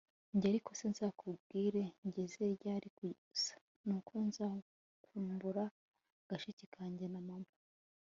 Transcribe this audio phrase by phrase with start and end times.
[0.33, 3.53] njye ariko se nzakubwire ngeze ryari, gusa
[3.85, 5.63] nuko nzakumbura
[6.29, 7.51] gashiki kanjye na mama